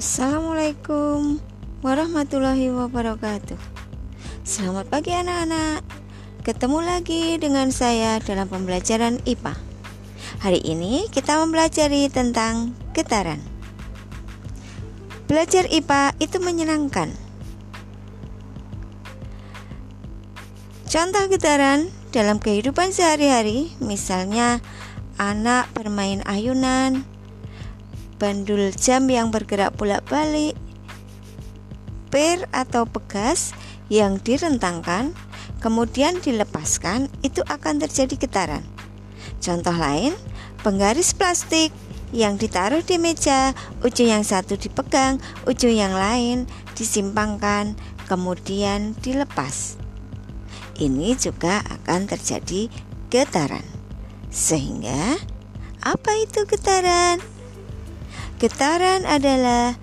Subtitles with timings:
[0.00, 1.36] Assalamualaikum
[1.84, 3.60] warahmatullahi wabarakatuh.
[4.48, 5.84] Selamat pagi anak-anak.
[6.40, 9.60] Ketemu lagi dengan saya dalam pembelajaran IPA.
[10.40, 13.44] Hari ini kita mempelajari tentang getaran.
[15.28, 17.12] Belajar IPA itu menyenangkan.
[20.88, 24.64] Contoh getaran dalam kehidupan sehari-hari, misalnya
[25.20, 27.04] anak bermain ayunan,
[28.20, 30.52] bandul jam yang bergerak bolak-balik,
[32.12, 33.56] per atau pegas
[33.88, 35.16] yang direntangkan
[35.64, 38.64] kemudian dilepaskan itu akan terjadi getaran.
[39.40, 40.12] Contoh lain,
[40.60, 41.72] penggaris plastik
[42.12, 47.78] yang ditaruh di meja, ujung yang satu dipegang, ujung yang lain disimpangkan,
[48.10, 49.78] kemudian dilepas.
[50.80, 52.72] Ini juga akan terjadi
[53.12, 53.64] getaran.
[54.32, 55.20] Sehingga,
[55.84, 57.39] apa itu getaran?
[58.40, 59.76] Getaran adalah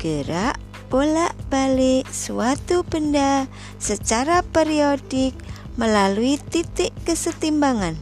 [0.00, 0.56] gerak
[0.88, 3.44] bolak-balik suatu benda
[3.76, 5.36] secara periodik
[5.76, 8.00] melalui titik kesetimbangan.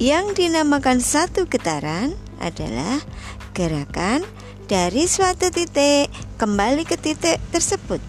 [0.00, 3.04] Yang dinamakan satu getaran adalah
[3.52, 4.24] gerakan
[4.64, 6.08] dari suatu titik
[6.40, 8.00] kembali ke titik tersebut.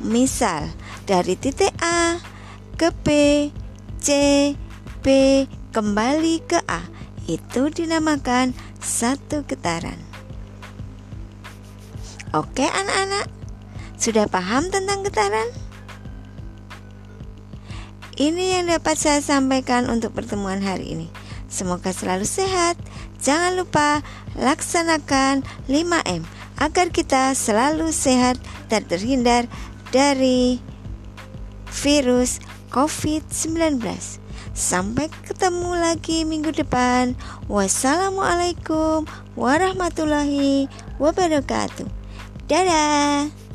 [0.00, 0.72] Misal,
[1.04, 2.16] dari titik A
[2.80, 3.08] ke B,
[4.00, 4.08] C,
[5.04, 5.44] B,
[5.76, 6.96] kembali ke A
[7.28, 10.00] itu dinamakan satu getaran.
[12.32, 13.28] Oke, anak-anak,
[14.00, 15.48] sudah paham tentang getaran?
[18.18, 21.08] Ini yang dapat saya sampaikan untuk pertemuan hari ini.
[21.46, 22.74] Semoga selalu sehat.
[23.22, 24.02] Jangan lupa
[24.34, 26.26] laksanakan 5M
[26.58, 29.46] agar kita selalu sehat dan terhindar
[29.94, 30.58] dari
[31.70, 33.80] virus COVID-19.
[34.54, 37.14] Sampai ketemu lagi minggu depan.
[37.46, 39.06] Wassalamualaikum
[39.38, 40.66] warahmatullahi
[40.98, 41.86] wabarakatuh.
[42.48, 43.47] Dadah.